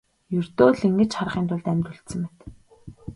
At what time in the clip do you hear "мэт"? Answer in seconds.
2.23-2.37